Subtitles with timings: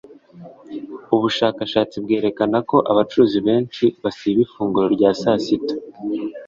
[1.15, 5.73] Ubushakashatsi bwerekana ko abacuruzi benshi basiba ifunguro rya sasita